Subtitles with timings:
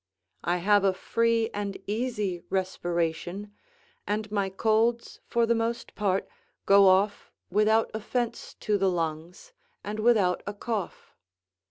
[0.43, 3.51] I have a free and easy respiration,
[4.07, 6.27] and my colds for the most part
[6.65, 9.53] go off without offence to the lungs
[9.83, 11.13] and without a cough.